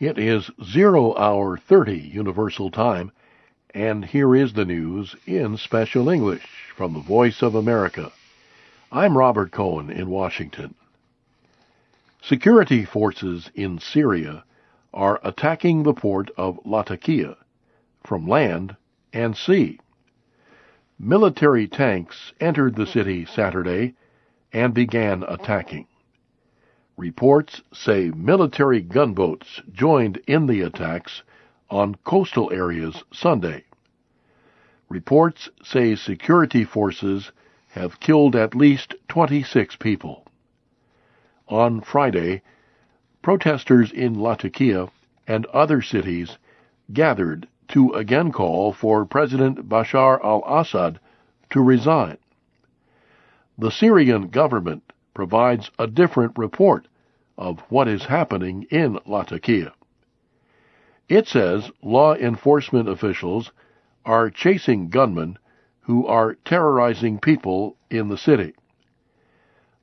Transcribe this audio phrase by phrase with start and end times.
[0.00, 3.10] It is 0 hour 30 Universal Time,
[3.74, 8.12] and here is the news in special English from the Voice of America.
[8.92, 10.76] I'm Robert Cohen in Washington.
[12.22, 14.44] Security forces in Syria
[14.94, 17.36] are attacking the port of Latakia
[18.04, 18.76] from land
[19.12, 19.80] and sea.
[20.96, 23.94] Military tanks entered the city Saturday
[24.52, 25.87] and began attacking.
[26.98, 31.22] Reports say military gunboats joined in the attacks
[31.70, 33.62] on coastal areas Sunday.
[34.88, 37.30] Reports say security forces
[37.68, 40.26] have killed at least 26 people.
[41.46, 42.42] On Friday,
[43.22, 44.88] protesters in Latakia
[45.24, 46.36] and other cities
[46.92, 50.98] gathered to again call for President Bashar al Assad
[51.50, 52.18] to resign.
[53.56, 54.82] The Syrian government
[55.18, 56.86] provides a different report
[57.36, 59.72] of what is happening in Latakia.
[61.08, 63.50] It says law enforcement officials
[64.04, 65.36] are chasing gunmen
[65.80, 68.54] who are terrorizing people in the city.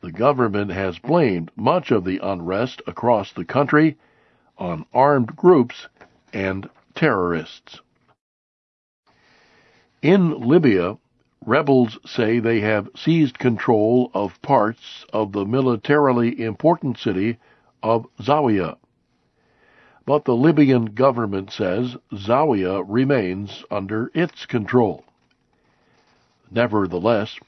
[0.00, 3.98] The government has blamed much of the unrest across the country
[4.58, 5.86] on armed groups
[6.32, 7.80] and terrorists.
[10.02, 10.98] In Libya,
[11.46, 17.38] rebels say they have seized control of parts of the militarily important city
[17.82, 18.76] of Zawiya.
[20.04, 25.04] But the Libyan government says Zawiya remains under its control.
[26.50, 27.38] Nevertheless,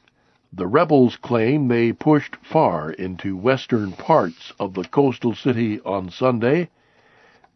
[0.52, 6.70] the rebels claim they pushed far into western parts of the coastal city on Sunday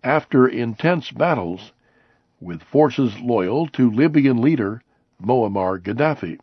[0.04, 1.72] after intense battles
[2.40, 4.82] with forces loyal to Libyan leader
[5.22, 6.38] Muammar Gaddafi.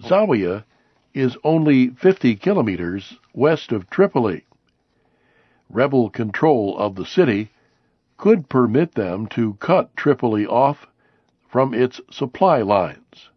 [0.00, 0.64] Zawiya
[1.12, 4.44] is only 50 kilometers west of Tripoli.
[5.68, 7.50] Rebel control of the city
[8.16, 10.86] could permit them to cut Tripoli off
[11.46, 13.30] from its supply lines.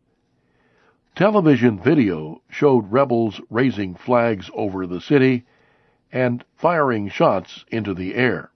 [1.15, 5.45] Television video showed rebels raising flags over the city
[6.11, 8.49] and firing shots into the air.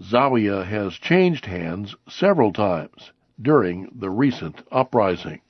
[0.00, 3.12] Zawiya has changed hands several times
[3.42, 5.40] during the recent uprising.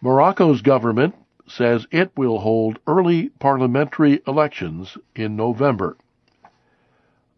[0.00, 1.14] Morocco's government
[1.48, 5.96] says it will hold early parliamentary elections in November.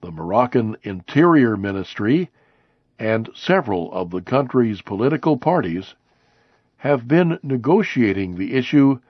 [0.01, 2.31] The Moroccan Interior Ministry
[2.99, 5.95] and several of the country's political parties
[6.79, 9.01] have been negotiating the issue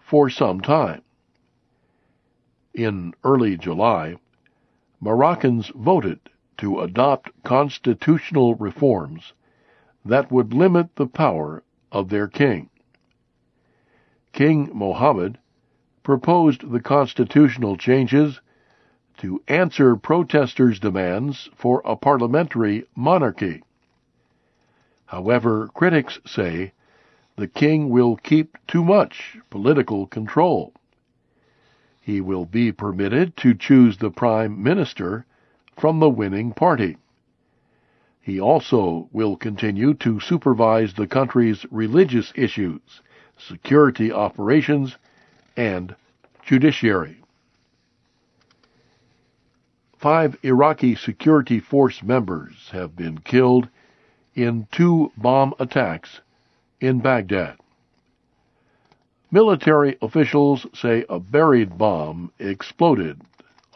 [0.00, 1.02] for some time.
[2.74, 4.16] In early July,
[5.00, 6.18] Moroccans voted
[6.58, 9.32] to adopt constitutional reforms
[10.04, 12.68] that would limit the power of their king.
[14.32, 15.38] King Mohammed
[16.02, 18.40] proposed the constitutional changes
[19.18, 23.62] to answer protesters' demands for a parliamentary monarchy.
[25.06, 26.72] However, critics say
[27.36, 30.72] the king will keep too much political control.
[32.00, 35.26] He will be permitted to choose the prime minister
[35.78, 36.96] from the winning party.
[38.20, 42.80] He also will continue to supervise the country's religious issues,
[43.38, 44.96] security operations,
[45.56, 45.94] and
[46.44, 47.22] judiciary.
[49.96, 53.68] Five Iraqi security force members have been killed
[54.34, 56.20] in two bomb attacks
[56.80, 57.56] in Baghdad.
[59.30, 63.20] Military officials say a buried bomb exploded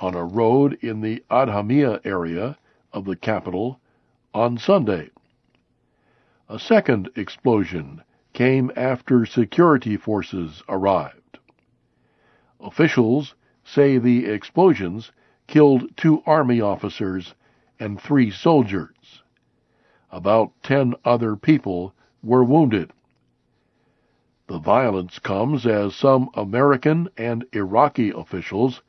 [0.02, 2.58] on a road in the Adhamia area
[2.92, 3.78] of the capital
[4.34, 5.08] on Sunday.
[6.48, 8.02] A second explosion
[8.32, 11.38] came after security forces arrived.
[12.60, 15.12] Officials say the explosions
[15.46, 17.34] killed two army officers
[17.78, 19.22] and three soldiers.
[20.10, 22.92] About ten other people were wounded.
[24.48, 28.82] The violence comes as some American and Iraqi officials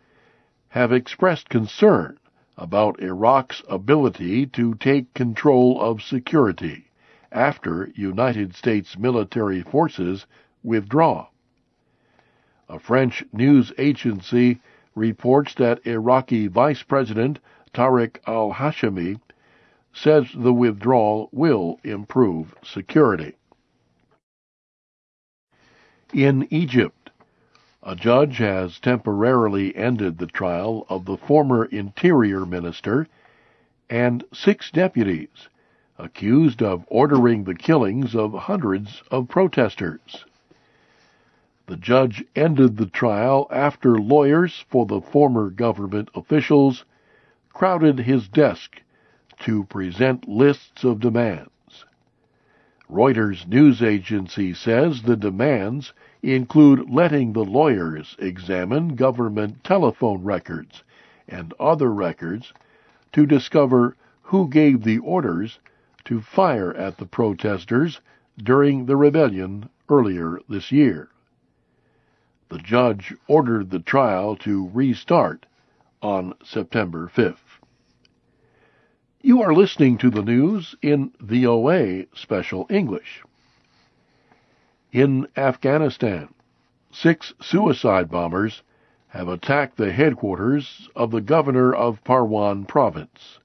[0.73, 2.17] have expressed concern
[2.57, 6.89] about Iraq's ability to take control of security
[7.31, 10.25] after United States military forces
[10.63, 11.27] withdraw.
[12.67, 14.59] A French news agency
[14.95, 17.37] reports that Iraqi Vice President
[17.71, 19.19] Tariq al Hashimi
[19.93, 23.35] says the withdrawal will improve security.
[26.11, 27.02] In Egypt,
[27.85, 33.07] a judge has temporarily ended the trial of the former Interior Minister
[33.89, 35.49] and six deputies
[35.97, 40.25] accused of ordering the killings of hundreds of protesters.
[41.65, 46.85] The judge ended the trial after lawyers for the former government officials
[47.51, 48.81] crowded his desk
[49.41, 51.49] to present lists of demands.
[52.89, 60.83] Reuters news agency says the demands include letting the lawyers examine government telephone records
[61.27, 62.53] and other records
[63.11, 65.59] to discover who gave the orders
[66.05, 67.99] to fire at the protesters
[68.37, 71.09] during the rebellion earlier this year.
[72.49, 75.45] The judge ordered the trial to restart
[76.01, 77.59] on September 5th.
[79.21, 83.23] You are listening to the news in VOA Special English.
[84.93, 86.31] In Afghanistan,
[86.91, 88.61] six suicide bombers
[89.07, 93.39] have attacked the headquarters of the governor of Parwan province.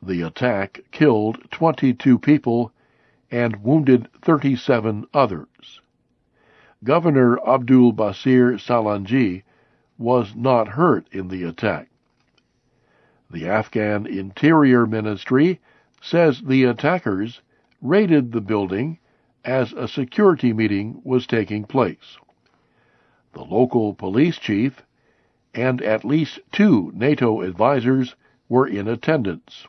[0.00, 2.70] The attack killed 22 people
[3.28, 5.80] and wounded 37 others.
[6.84, 9.42] Governor Abdul Basir Salangi
[9.98, 11.88] was not hurt in the attack.
[13.28, 15.60] The Afghan Interior Ministry
[16.00, 17.40] says the attackers
[17.82, 19.00] raided the building
[19.44, 22.18] as a security meeting was taking place.
[23.32, 24.82] The local police chief
[25.54, 28.14] and at least two NATO advisers
[28.48, 29.66] were in attendance.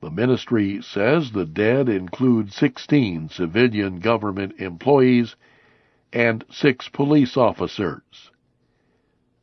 [0.00, 5.36] The ministry says the dead include 16 civilian government employees
[6.12, 8.30] and six police officers.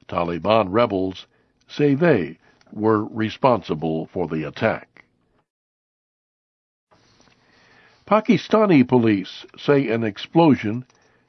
[0.07, 1.27] Taliban rebels
[1.67, 2.37] say they
[2.73, 4.88] were responsible for the attack.
[8.09, 10.83] Pakistani police say an explosion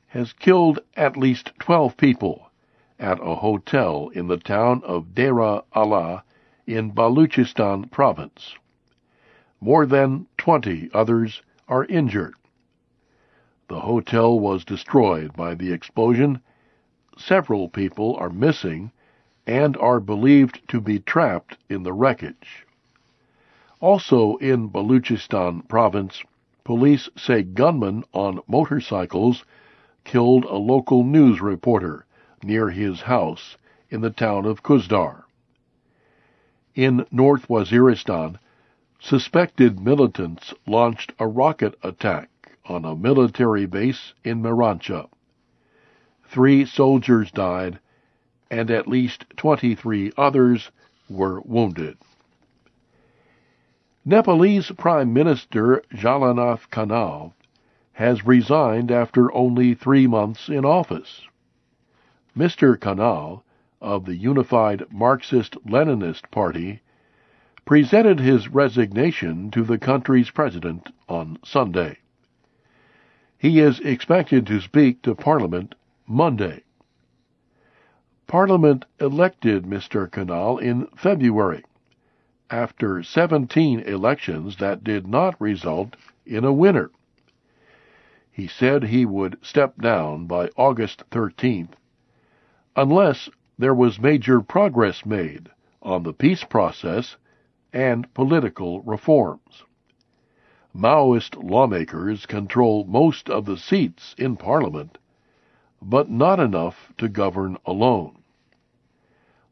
[0.06, 2.50] has killed at least 12 people
[2.99, 6.25] at a hotel in the town of Dera Allah
[6.67, 8.56] in Baluchistan province.
[9.61, 12.32] More than 20 others are injured.
[13.69, 16.41] The hotel was destroyed by the explosion.
[17.19, 18.91] Several people are missing
[19.47, 22.67] and are believed to be trapped in the wreckage.
[23.81, 26.23] Also in Baluchistan province,
[26.70, 29.44] police say gunmen on motorcycles
[30.05, 32.06] killed a local news reporter
[32.44, 33.56] near his house
[33.88, 35.25] in the town of Khuzdar.
[36.76, 38.38] In North Waziristan,
[39.00, 42.31] suspected militants launched a rocket attack
[42.64, 45.08] on a military base in Miranshah.
[46.22, 47.81] Three soldiers died
[48.49, 50.70] and at least 23 others
[51.08, 51.99] were wounded.
[54.11, 57.33] Nepalese Prime Minister Jalanath Khanal
[57.93, 61.29] has resigned after only three months in office.
[62.37, 62.77] Mr.
[62.77, 63.43] Khanal,
[63.81, 66.81] of the Unified Marxist Leninist Party,
[67.65, 71.97] presented his resignation to the country's president on Sunday.
[73.39, 75.77] He is expected to speak to Parliament
[76.09, 76.65] Monday.
[78.27, 80.11] Parliament elected Mr.
[80.11, 81.63] Khanal in February,
[82.50, 86.91] after 17 elections that did not result in a winner.
[88.31, 91.73] He said he would step down by August 13th
[92.76, 95.50] unless there was major progress made
[95.82, 97.17] on the peace process
[97.73, 99.64] and political reforms.
[100.75, 104.99] Maoist lawmakers control most of the seats in Parliament,
[105.82, 108.19] but not enough to govern alone.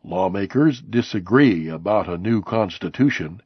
[0.05, 3.43] Lawmakers disagree about a new constitution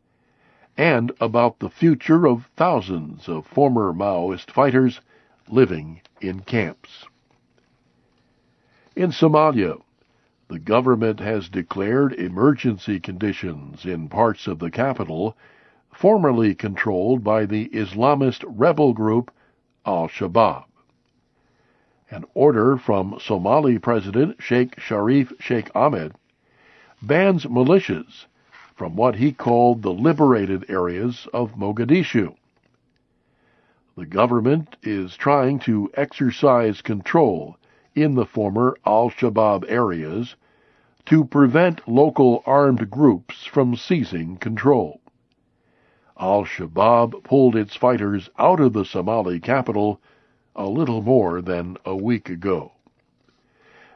[0.77, 5.00] and about the future of thousands of former Maoist fighters
[5.49, 7.07] living in camps.
[8.95, 9.81] In Somalia,
[10.49, 15.37] the government has declared emergency conditions in parts of the capital
[15.91, 19.31] formerly controlled by the Islamist rebel group
[19.87, 20.65] Al Shabaab.
[22.11, 26.15] An order from Somali President Sheikh Sharif Sheikh Ahmed
[27.03, 28.27] bans militias
[28.77, 32.35] from what he called the liberated areas of Mogadishu.
[33.97, 37.59] The government is trying to exercise control
[37.95, 40.37] in the former Al Shabaab areas
[41.07, 45.01] to prevent local armed groups from seizing control.
[46.19, 50.01] Al Shabaab pulled its fighters out of the Somali capital
[50.55, 52.73] a little more than a week ago.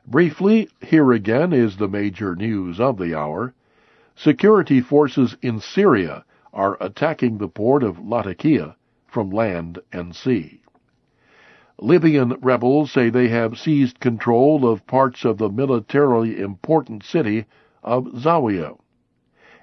[0.08, 3.54] Briefly, here again is the major news of the hour.
[4.14, 8.76] Security forces in Syria are attacking the port of Latakia
[9.08, 10.62] from land and sea.
[11.80, 17.44] Libyan rebels say they have seized control of parts of the militarily important city
[17.82, 18.78] of Zawiya.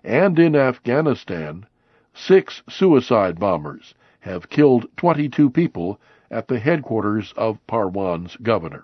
[0.04, 1.66] And in Afghanistan,
[2.14, 8.84] six suicide bombers have killed 22 people at the headquarters of Parwan's governor.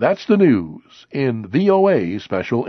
[0.00, 2.68] That's the news in VOA Special English.